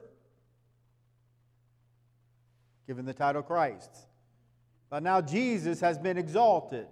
given 2.88 3.04
the 3.04 3.14
title 3.14 3.42
Christ. 3.42 3.90
But 4.90 5.04
now 5.04 5.20
Jesus 5.20 5.82
has 5.82 5.98
been 5.98 6.18
exalted. 6.18 6.88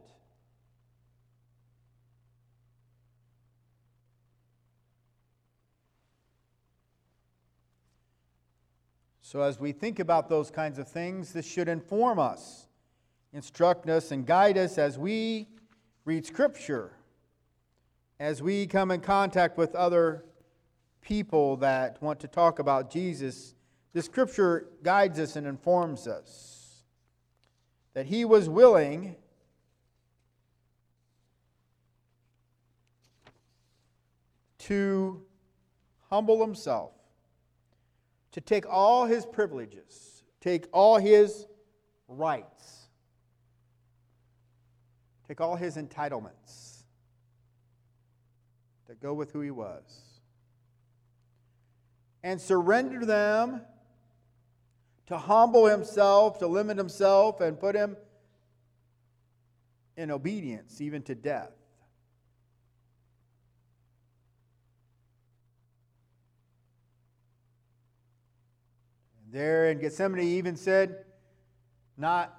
So, 9.21 9.43
as 9.43 9.61
we 9.61 9.71
think 9.71 9.99
about 9.99 10.27
those 10.27 10.51
kinds 10.51 10.77
of 10.77 10.89
things, 10.89 11.31
this 11.31 11.49
should 11.49 11.69
inform 11.69 12.19
us, 12.19 12.67
instruct 13.31 13.87
us, 13.87 14.11
and 14.11 14.25
guide 14.25 14.57
us 14.57 14.77
as 14.77 14.99
we 14.99 15.47
read 16.03 16.25
Scripture 16.25 16.91
as 18.19 18.41
we 18.41 18.65
come 18.65 18.91
in 18.91 19.01
contact 19.01 19.57
with 19.57 19.75
other 19.75 20.25
people 21.01 21.57
that 21.57 22.01
want 22.01 22.19
to 22.21 22.27
talk 22.27 22.59
about 22.59 22.89
Jesus, 22.89 23.53
the 23.93 24.01
scripture 24.01 24.69
guides 24.83 25.19
us 25.19 25.35
and 25.35 25.45
informs 25.45 26.07
us 26.07 26.83
that 27.93 28.05
he 28.05 28.25
was 28.25 28.49
willing 28.49 29.15
to 34.59 35.21
humble 36.09 36.41
himself, 36.41 36.91
to 38.31 38.41
take 38.41 38.65
all 38.67 39.05
his 39.05 39.25
privileges, 39.25 40.23
take 40.41 40.67
all 40.71 40.97
his 40.97 41.45
rights, 42.07 42.87
take 45.27 45.39
all 45.39 45.55
his 45.55 45.77
entitlements 45.77 46.74
that 48.87 49.01
go 49.01 49.13
with 49.13 49.31
who 49.31 49.41
he 49.41 49.51
was. 49.51 49.83
And 52.23 52.41
surrender 52.41 53.05
them 53.05 53.61
to 55.07 55.17
humble 55.17 55.67
himself, 55.67 56.39
to 56.39 56.47
limit 56.47 56.77
himself, 56.77 57.41
and 57.41 57.59
put 57.59 57.75
him 57.75 57.95
in 59.97 60.11
obedience, 60.11 60.81
even 60.81 61.01
to 61.03 61.15
death. 61.15 61.51
There 69.31 69.69
in 69.69 69.79
Gethsemane, 69.79 70.21
he 70.21 70.37
even 70.37 70.55
said, 70.55 71.03
Not 71.97 72.33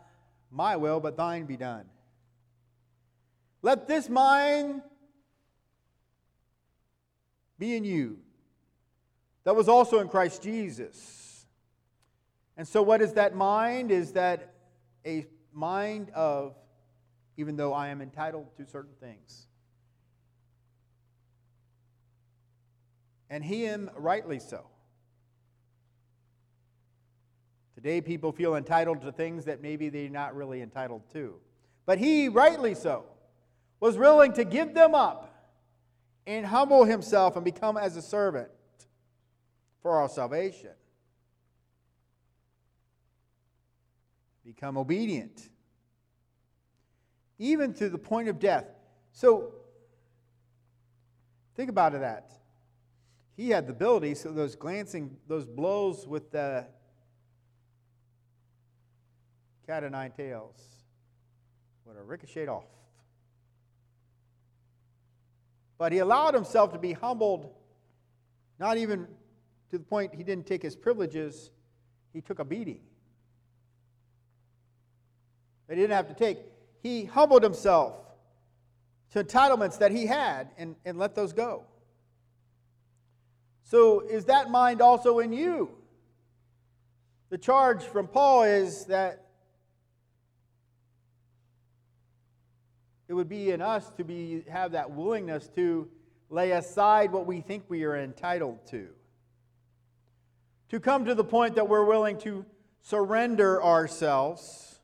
my 0.51 0.77
will, 0.77 0.99
but 0.99 1.17
thine 1.17 1.45
be 1.45 1.57
done. 1.57 1.85
Let 3.61 3.87
this 3.87 4.09
mind 4.09 4.81
be 7.59 7.77
in 7.77 7.85
you 7.85 8.19
that 9.47 9.55
was 9.55 9.69
also 9.69 10.01
in 10.01 10.09
Christ 10.09 10.43
Jesus. 10.43 11.47
And 12.57 12.67
so, 12.67 12.83
what 12.83 13.01
is 13.01 13.13
that 13.13 13.37
mind? 13.37 13.93
Is 13.93 14.13
that 14.13 14.55
a 15.07 15.25
mind 15.53 16.11
of, 16.11 16.57
even 17.37 17.55
though 17.57 17.73
I 17.73 17.89
am 17.89 18.03
entitled 18.03 18.49
to 18.57 18.67
certain 18.67 18.95
things? 18.99 19.47
And 23.31 23.45
he 23.45 23.67
am 23.67 23.89
rightly 23.97 24.41
so. 24.41 24.67
Today, 27.77 28.01
people 28.01 28.33
feel 28.33 28.57
entitled 28.57 29.03
to 29.03 29.13
things 29.13 29.45
that 29.45 29.63
maybe 29.63 29.91
they're 29.91 30.09
not 30.09 30.35
really 30.35 30.61
entitled 30.61 31.03
to. 31.13 31.37
But 31.85 31.99
he, 31.99 32.29
rightly 32.29 32.75
so, 32.75 33.05
was 33.79 33.97
willing 33.97 34.33
to 34.33 34.45
give 34.45 34.75
them 34.75 34.93
up 34.93 35.26
and 36.27 36.45
humble 36.45 36.85
himself 36.85 37.37
and 37.37 37.45
become 37.45 37.77
as 37.77 37.97
a 37.97 38.03
servant 38.03 38.49
for 39.81 40.01
our 40.01 40.09
salvation. 40.09 40.71
Become 44.45 44.77
obedient, 44.77 45.49
even 47.39 47.75
to 47.75 47.89
the 47.89 47.99
point 47.99 48.29
of 48.29 48.39
death. 48.39 48.67
So, 49.13 49.53
think 51.57 51.71
about 51.71 51.93
that. 51.93 52.31
He 53.37 53.51
had 53.51 53.67
the 53.67 53.73
ability, 53.73 54.15
so 54.15 54.33
those 54.33 54.57
glancing, 54.57 55.17
those 55.29 55.47
blows 55.47 56.07
with 56.07 56.31
the 56.31 56.67
cat 59.67 59.83
o' 59.83 59.89
nine 59.89 60.13
tails 60.13 60.57
would 61.85 61.97
have 61.97 62.07
ricocheted 62.07 62.49
off. 62.49 62.65
But 65.79 65.93
he 65.93 65.99
allowed 65.99 66.35
himself 66.35 66.73
to 66.73 66.79
be 66.79 66.93
humbled, 66.93 67.51
not 68.59 68.79
even 68.79 69.07
to 69.71 69.79
the 69.79 69.85
point 69.85 70.15
he 70.15 70.23
didn't 70.23 70.47
take 70.47 70.63
his 70.63 70.77
privileges, 70.77 71.51
he 72.13 72.21
took 72.21 72.39
a 72.39 72.45
beating. 72.45 72.81
He 75.69 75.75
didn't 75.75 75.91
have 75.91 76.09
to 76.09 76.15
take. 76.15 76.39
He 76.83 77.05
humbled 77.05 77.43
himself 77.43 77.95
to 79.11 79.23
entitlements 79.23 79.79
that 79.79 79.91
he 79.91 80.07
had 80.07 80.49
and, 80.57 80.77
and 80.85 80.99
let 80.99 81.15
those 81.15 81.33
go. 81.33 81.65
So, 83.65 84.01
is 84.01 84.27
that 84.27 84.51
mind 84.51 84.81
also 84.81 85.19
in 85.19 85.33
you? 85.33 85.71
The 87.31 87.39
charge 87.39 87.83
from 87.83 88.07
Paul 88.07 88.45
is 88.45 88.85
that 88.87 89.26
it 93.09 93.15
would 93.15 93.29
be 93.29 93.51
in 93.51 93.61
us 93.61 93.91
to 93.97 94.05
be, 94.05 94.45
have 94.49 94.73
that 94.73 94.91
willingness 94.91 95.49
to 95.55 95.89
lay 96.29 96.51
aside 96.53 97.13
what 97.13 97.27
we 97.27 97.41
think 97.41 97.65
we 97.69 97.85
are 97.85 97.97
entitled 97.97 98.67
to. 98.69 98.89
To 100.71 100.81
come 100.81 101.05
to 101.05 101.15
the 101.15 101.25
point 101.25 101.55
that 101.55 101.69
we're 101.69 101.85
willing 101.85 102.19
to 102.21 102.45
surrender 102.81 103.63
ourselves, 103.63 104.81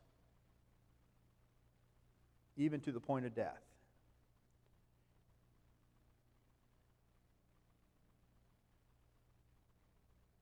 even 2.55 2.79
to 2.81 2.91
the 2.91 2.99
point 3.01 3.25
of 3.25 3.35
death. 3.35 3.59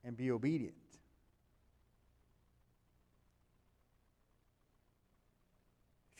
And 0.04 0.16
be 0.16 0.32
obedient. 0.32 0.81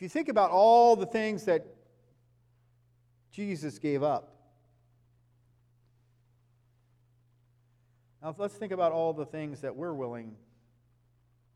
If 0.02 0.06
you 0.06 0.08
think 0.08 0.28
about 0.28 0.50
all 0.50 0.96
the 0.96 1.06
things 1.06 1.44
that 1.44 1.64
Jesus 3.30 3.78
gave 3.78 4.02
up, 4.02 4.34
now 8.20 8.34
let's 8.36 8.56
think 8.56 8.72
about 8.72 8.90
all 8.90 9.12
the 9.12 9.24
things 9.24 9.60
that 9.60 9.76
we're 9.76 9.92
willing, 9.92 10.34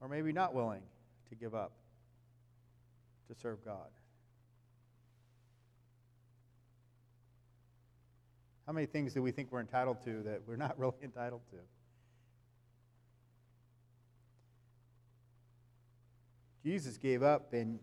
or 0.00 0.08
maybe 0.08 0.32
not 0.32 0.54
willing, 0.54 0.82
to 1.28 1.34
give 1.34 1.56
up 1.56 1.72
to 3.26 3.34
serve 3.34 3.64
God. 3.64 3.88
How 8.64 8.72
many 8.72 8.86
things 8.86 9.12
do 9.12 9.22
we 9.22 9.32
think 9.32 9.50
we're 9.50 9.58
entitled 9.58 10.04
to 10.04 10.22
that 10.22 10.42
we're 10.46 10.54
not 10.54 10.78
really 10.78 10.94
entitled 11.02 11.42
to? 11.50 11.56
Jesus 16.62 16.96
gave 16.96 17.24
up 17.24 17.52
and 17.52 17.80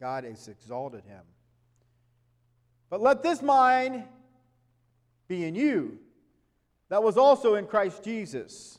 God 0.00 0.24
has 0.24 0.48
exalted 0.48 1.04
him. 1.04 1.22
But 2.90 3.00
let 3.00 3.22
this 3.22 3.42
mind 3.42 4.04
be 5.28 5.44
in 5.44 5.54
you 5.54 5.98
that 6.88 7.02
was 7.02 7.16
also 7.16 7.54
in 7.54 7.66
Christ 7.66 8.04
Jesus. 8.04 8.78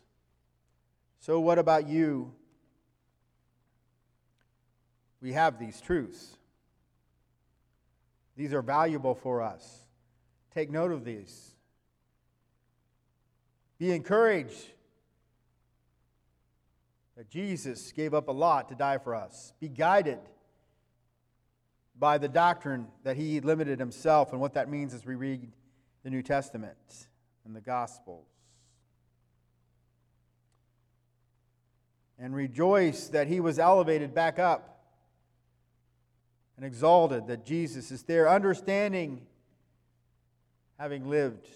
So, 1.20 1.40
what 1.40 1.58
about 1.58 1.88
you? 1.88 2.32
We 5.22 5.34
have 5.34 5.60
these 5.60 5.82
truths. 5.82 6.38
These 8.38 8.54
are 8.54 8.62
valuable 8.62 9.16
for 9.16 9.42
us. 9.42 9.86
Take 10.54 10.70
note 10.70 10.92
of 10.92 11.04
these. 11.04 11.56
Be 13.78 13.92
encouraged 13.92 14.72
that 17.18 17.30
Jesus 17.30 17.92
gave 17.92 18.14
up 18.14 18.28
a 18.28 18.32
lot 18.32 18.70
to 18.70 18.76
die 18.76 18.98
for 18.98 19.16
us. 19.16 19.54
Be 19.60 19.68
guided 19.68 20.20
by 21.98 22.18
the 22.18 22.28
doctrine 22.28 22.88
that 23.04 23.16
he 23.16 23.40
limited 23.40 23.80
himself 23.80 24.32
and 24.32 24.42
what 24.42 24.54
that 24.54 24.70
means 24.70 24.94
as 24.94 25.06
we 25.06 25.16
read 25.16 25.52
the 26.04 26.10
New 26.10 26.22
Testament 26.22 27.08
and 27.46 27.56
the 27.56 27.62
Gospels. 27.62 28.28
And 32.20 32.36
rejoice 32.36 33.08
that 33.10 33.28
he 33.28 33.40
was 33.40 33.60
elevated 33.60 34.14
back 34.14 34.40
up 34.40 34.76
and 36.58 36.66
exalted, 36.66 37.28
that 37.28 37.46
Jesus 37.46 37.92
is 37.92 38.04
there, 38.04 38.30
understanding 38.30 39.22
having 40.78 41.10
lived 41.10 41.48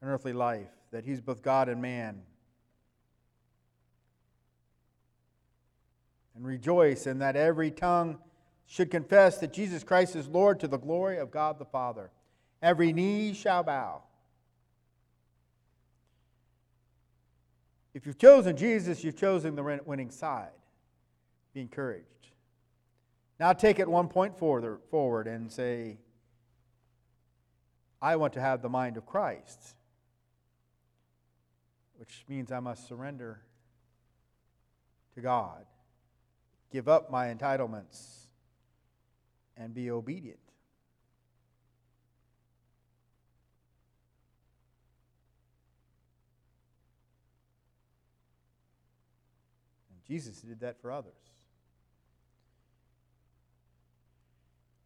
an 0.00 0.08
earthly 0.08 0.32
life, 0.32 0.70
that 0.90 1.04
he's 1.04 1.20
both 1.20 1.42
God 1.42 1.68
and 1.68 1.80
man. 1.80 2.22
And 6.34 6.44
rejoice 6.44 7.06
in 7.06 7.20
that 7.20 7.36
every 7.36 7.70
tongue 7.70 8.18
should 8.66 8.90
confess 8.90 9.38
that 9.38 9.52
Jesus 9.52 9.84
Christ 9.84 10.16
is 10.16 10.26
Lord 10.26 10.60
to 10.60 10.68
the 10.68 10.78
glory 10.78 11.18
of 11.18 11.30
God 11.30 11.58
the 11.58 11.64
Father. 11.64 12.10
Every 12.62 12.92
knee 12.92 13.34
shall 13.34 13.62
bow. 13.62 14.02
If 17.92 18.06
you've 18.06 18.18
chosen 18.18 18.56
Jesus, 18.56 19.04
you've 19.04 19.16
chosen 19.16 19.54
the 19.54 19.80
winning 19.84 20.10
side. 20.10 20.48
Be 21.52 21.60
encouraged. 21.60 22.08
Now 23.38 23.52
take 23.52 23.78
it 23.78 23.88
one 23.88 24.08
point 24.08 24.36
forward 24.38 25.26
and 25.26 25.50
say, 25.50 25.98
I 28.02 28.16
want 28.16 28.32
to 28.34 28.40
have 28.40 28.62
the 28.62 28.68
mind 28.68 28.96
of 28.96 29.06
Christ, 29.06 29.76
which 31.96 32.24
means 32.28 32.50
I 32.50 32.60
must 32.60 32.88
surrender 32.88 33.40
to 35.14 35.20
God, 35.20 35.64
give 36.72 36.88
up 36.88 37.10
my 37.10 37.32
entitlements 37.32 38.23
and 39.56 39.74
be 39.74 39.90
obedient. 39.90 40.38
And 49.90 50.04
Jesus 50.06 50.40
did 50.40 50.60
that 50.60 50.80
for 50.80 50.90
others. 50.90 51.12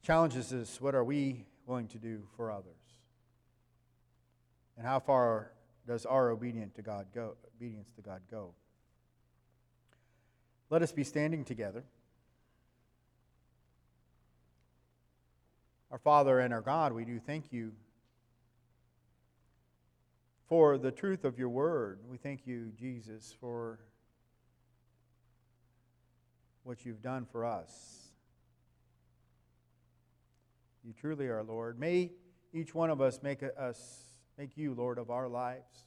Challenges 0.02 0.52
us 0.52 0.81
what 0.81 0.94
are 0.94 1.04
we 1.04 1.44
willing 1.66 1.88
to 1.88 1.98
do 1.98 2.22
for 2.37 2.50
others? 2.50 2.72
And 4.76 4.87
how 4.87 5.00
far 5.00 5.52
does 5.87 6.07
our 6.07 6.31
obedience 6.31 6.72
to 6.74 6.83
God 6.83 7.09
go, 7.14 7.37
obedience 7.57 7.90
to 7.96 8.02
God 8.02 8.22
go? 8.31 8.54
Let 10.70 10.83
us 10.83 10.92
be 10.92 11.04
standing 11.04 11.44
together. 11.44 11.85
Our 15.90 15.98
Father 15.98 16.40
and 16.40 16.53
our 16.53 16.61
God, 16.61 16.92
we 16.92 17.05
do 17.05 17.18
thank 17.18 17.53
you 17.53 17.72
for 20.46 20.77
the 20.77 20.90
truth 20.90 21.24
of 21.24 21.38
your 21.38 21.48
word. 21.48 22.01
We 22.07 22.18
thank 22.18 22.46
you, 22.46 22.72
Jesus, 22.79 23.35
for 23.40 23.79
what 26.62 26.85
you've 26.85 27.01
done 27.01 27.27
for 27.31 27.46
us. 27.46 27.98
You 30.85 30.92
truly 30.92 31.27
are 31.27 31.42
Lord. 31.42 31.79
May 31.79 32.12
each 32.53 32.74
one 32.74 32.90
of 32.90 33.01
us 33.01 33.20
make 33.22 33.42
us 33.59 34.03
make 34.37 34.57
you 34.57 34.74
Lord 34.74 34.98
of 34.98 35.11
our 35.11 35.29
lives. 35.29 35.87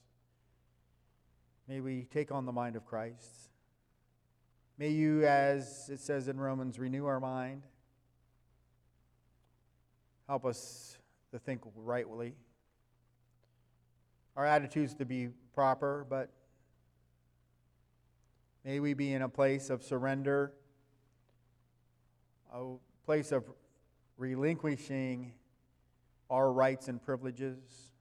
May 1.67 1.79
we 1.79 2.07
take 2.11 2.31
on 2.31 2.45
the 2.45 2.51
mind 2.51 2.75
of 2.75 2.85
Christ. 2.85 3.49
May 4.77 4.89
you, 4.89 5.25
as 5.25 5.89
it 5.91 5.99
says 5.99 6.27
in 6.27 6.39
Romans, 6.39 6.79
renew 6.79 7.05
our 7.05 7.19
mind. 7.19 7.63
Help 10.31 10.45
us 10.45 10.97
to 11.33 11.39
think 11.39 11.59
rightly. 11.75 12.35
Our 14.37 14.45
attitudes 14.45 14.95
to 14.95 15.05
be 15.05 15.27
proper, 15.53 16.05
but 16.09 16.29
may 18.63 18.79
we 18.79 18.93
be 18.93 19.11
in 19.11 19.23
a 19.23 19.27
place 19.27 19.69
of 19.69 19.83
surrender, 19.83 20.53
a 22.53 22.75
place 23.05 23.33
of 23.33 23.43
relinquishing 24.15 25.33
our 26.29 26.49
rights 26.53 26.87
and 26.87 27.03
privileges, 27.03 27.91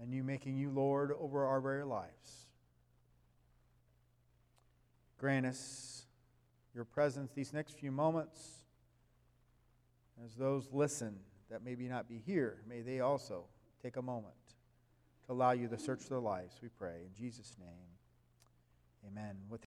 and 0.00 0.12
you 0.12 0.24
making 0.24 0.56
you 0.56 0.70
Lord 0.70 1.12
over 1.12 1.46
our 1.46 1.60
very 1.60 1.84
lives. 1.84 2.48
Grant 5.16 5.46
us 5.46 6.06
your 6.74 6.84
presence 6.84 7.30
these 7.36 7.52
next 7.52 7.78
few 7.78 7.92
moments. 7.92 8.61
As 10.24 10.34
those 10.34 10.68
listen 10.72 11.18
that 11.50 11.62
maybe 11.62 11.86
not 11.88 12.08
be 12.08 12.18
here, 12.24 12.62
may 12.66 12.80
they 12.80 13.00
also 13.00 13.44
take 13.82 13.96
a 13.96 14.02
moment 14.02 14.34
to 15.26 15.32
allow 15.32 15.52
you 15.52 15.68
to 15.68 15.78
search 15.78 16.08
their 16.08 16.20
lives, 16.20 16.54
we 16.62 16.68
pray. 16.68 17.02
In 17.04 17.14
Jesus' 17.14 17.56
name, 17.60 17.68
amen. 19.06 19.36
With 19.50 19.60